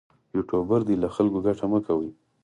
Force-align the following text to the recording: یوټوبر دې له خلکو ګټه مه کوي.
یوټوبر 0.35 0.79
دې 0.87 0.95
له 1.03 1.07
خلکو 1.15 1.39
ګټه 1.45 1.65
مه 1.71 1.79
کوي. 1.87 2.11